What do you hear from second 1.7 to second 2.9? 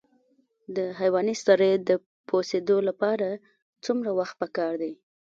د پوسیدو